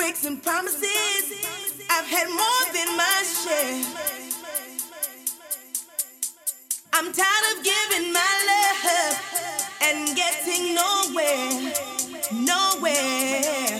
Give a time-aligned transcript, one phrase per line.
[0.00, 1.24] breaks and promises.
[1.90, 3.84] I've had more than my share.
[6.94, 9.18] I'm tired of giving my love
[9.82, 11.74] and getting nowhere,
[12.32, 13.79] nowhere.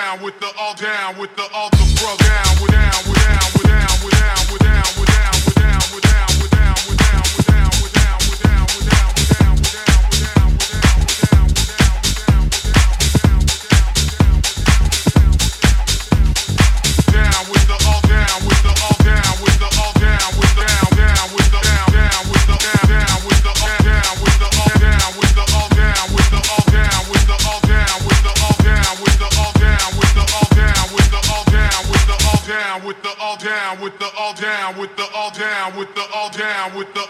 [0.00, 3.38] down with the all down with the all the bro down, we're down, we're down,
[3.54, 3.89] we're down.
[36.80, 37.09] with the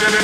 [0.00, 0.16] Down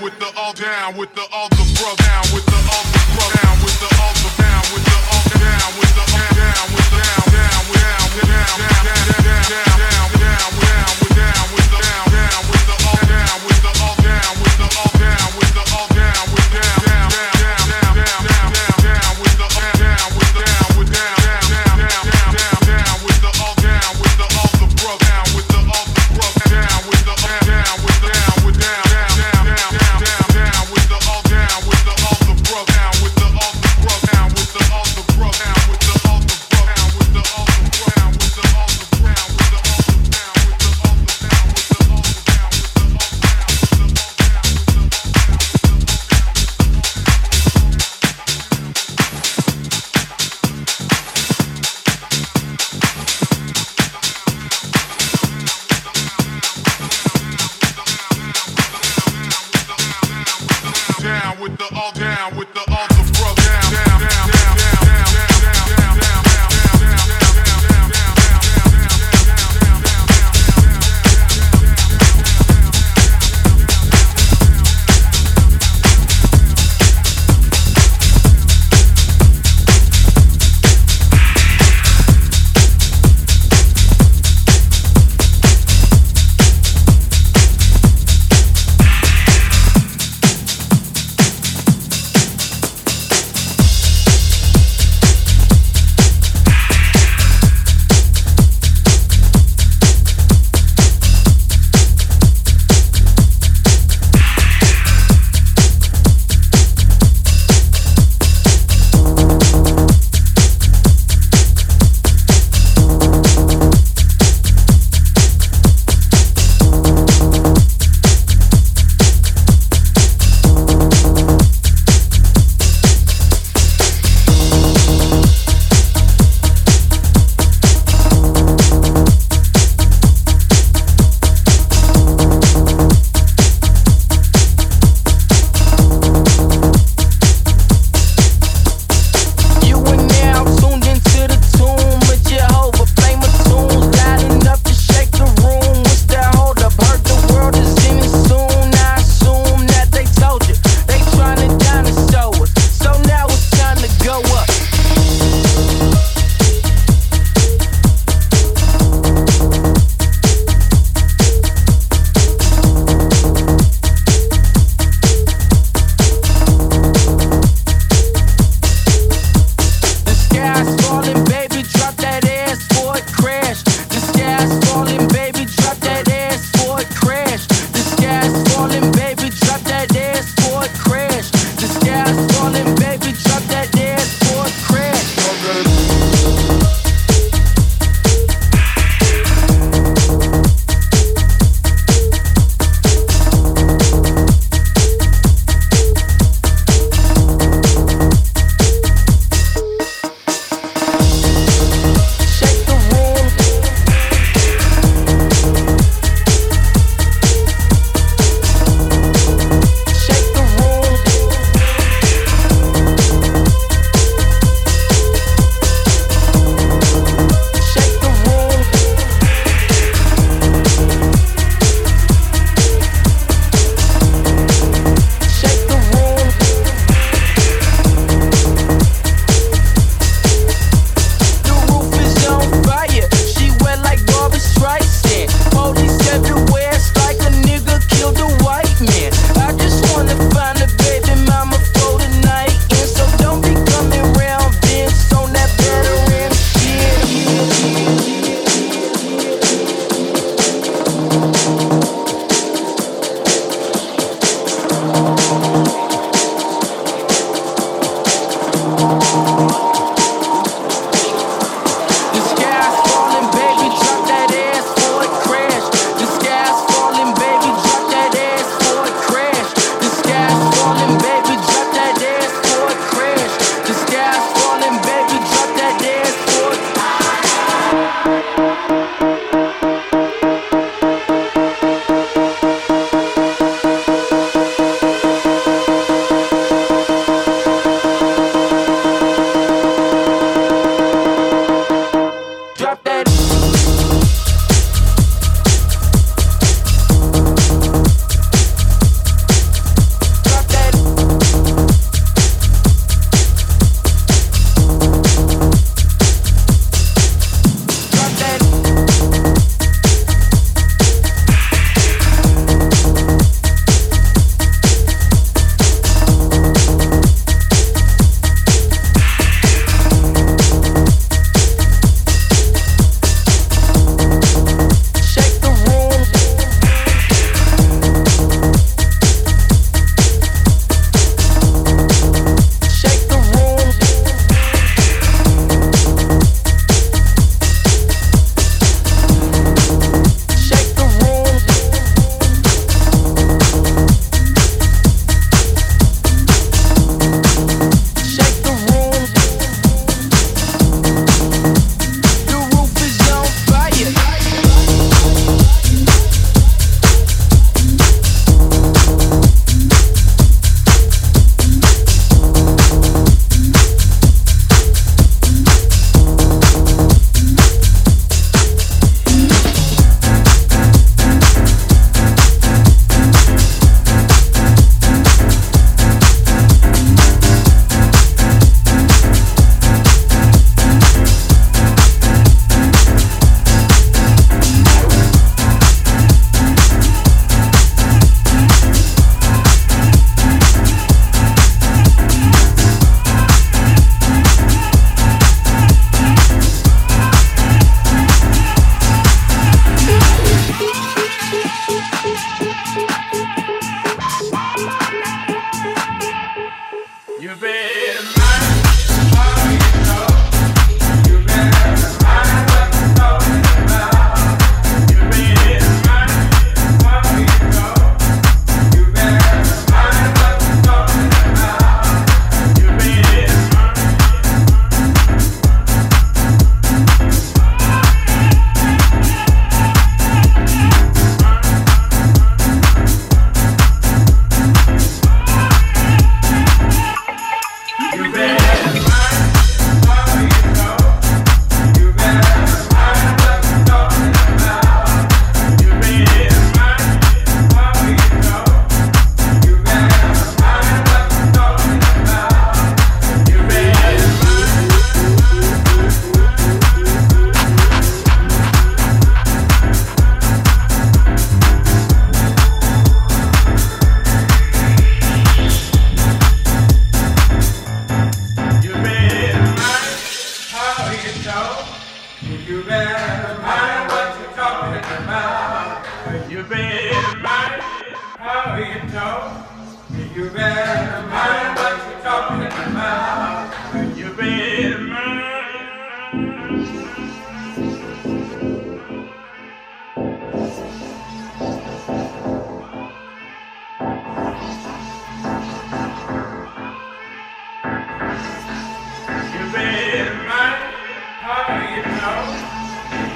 [0.00, 3.28] with the all down with the all the bro down with the all the bro
[3.36, 6.96] down with the all the down with the all down with the down with the
[7.04, 9.04] down down down down down
[9.52, 9.85] down down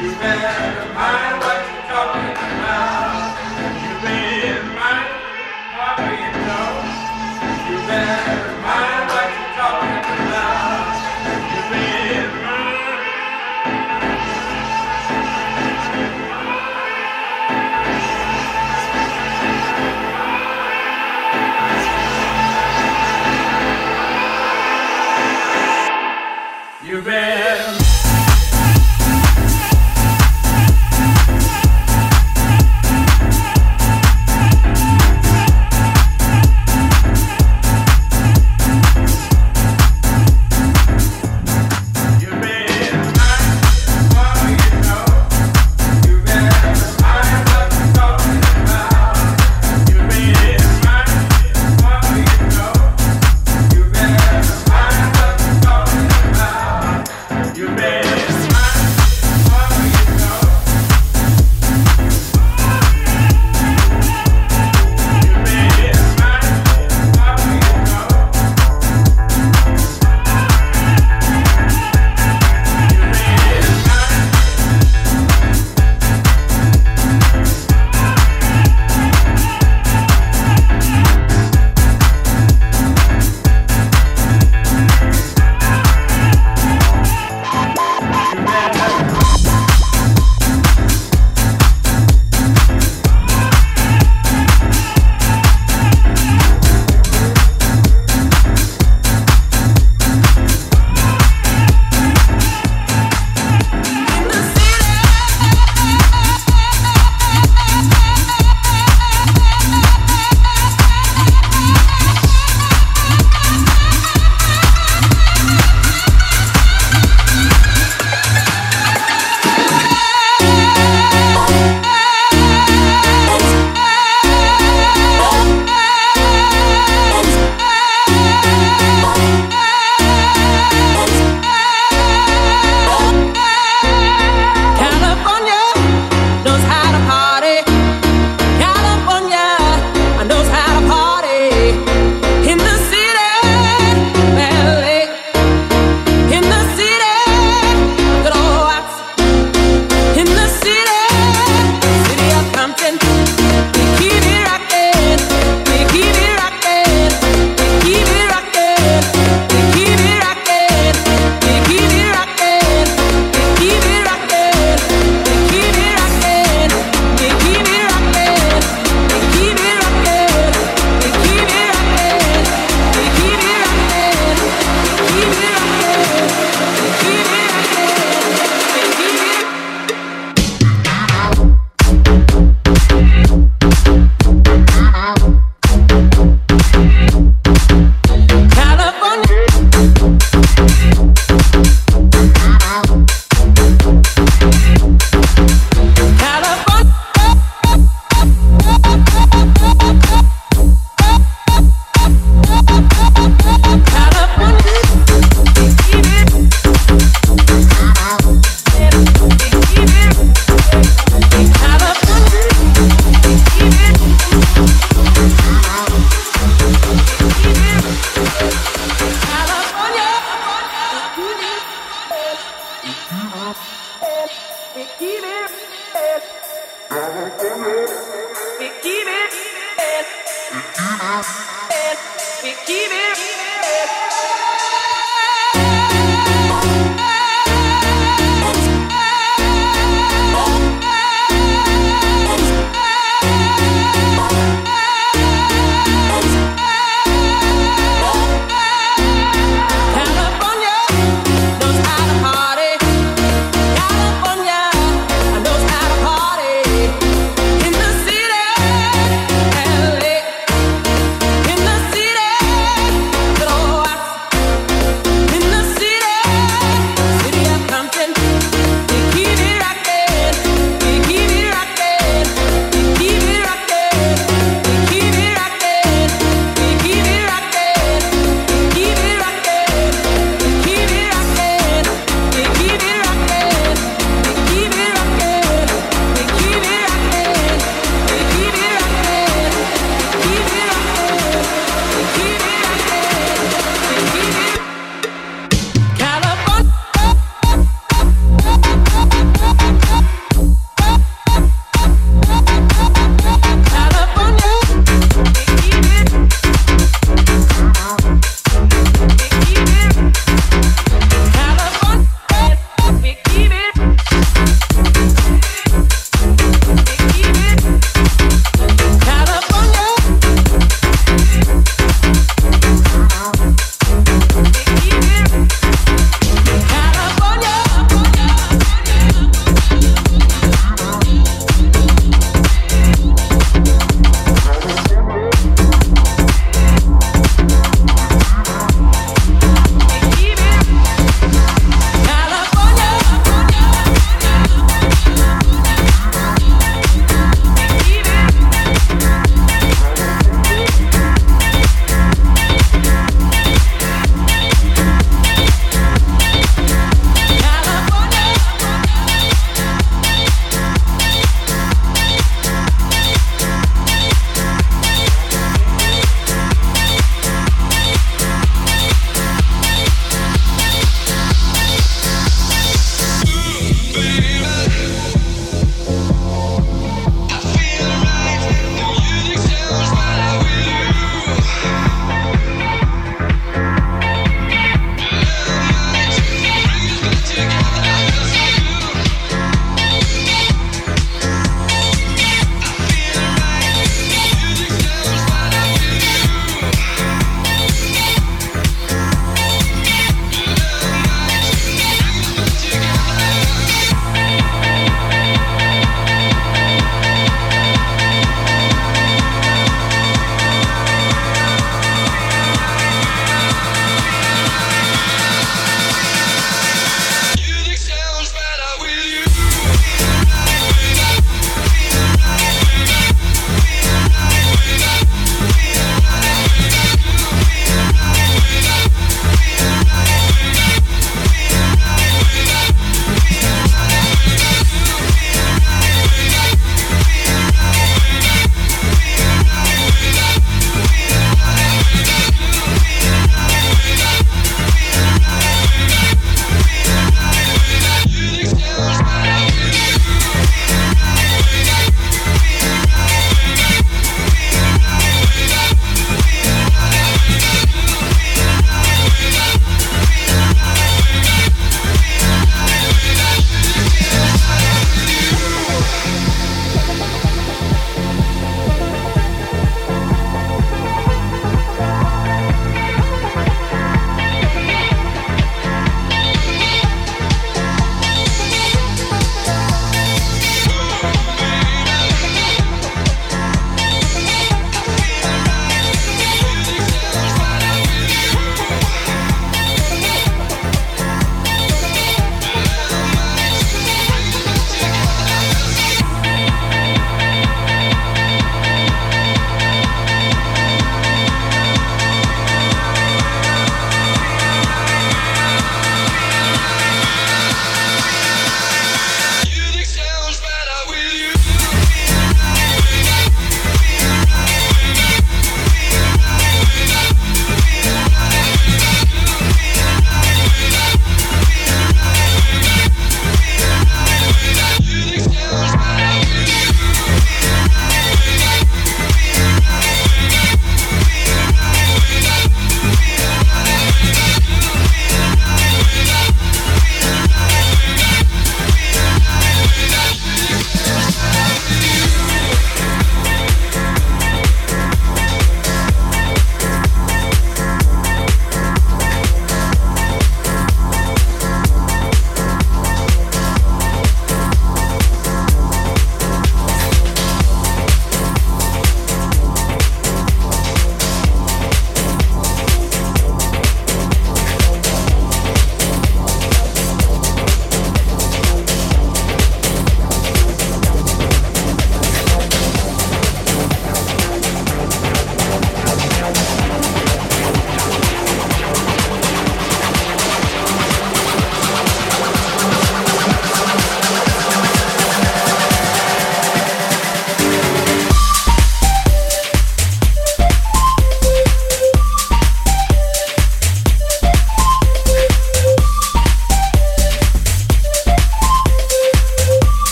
[0.00, 1.27] You better.